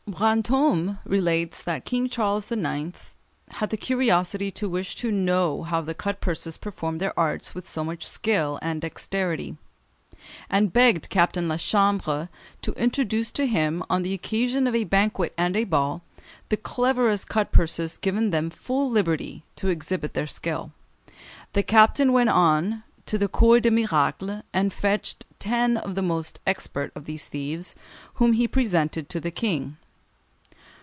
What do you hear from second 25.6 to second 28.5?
of the most expert of these thieves, whom he